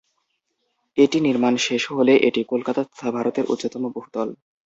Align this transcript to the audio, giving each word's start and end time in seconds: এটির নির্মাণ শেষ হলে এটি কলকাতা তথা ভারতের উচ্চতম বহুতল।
এটির 0.97 1.21
নির্মাণ 1.21 1.53
শেষ 1.67 1.83
হলে 1.91 2.13
এটি 2.27 2.41
কলকাতা 2.51 2.81
তথা 2.83 3.07
ভারতের 3.17 3.45
উচ্চতম 3.45 3.83
বহুতল। 3.87 4.29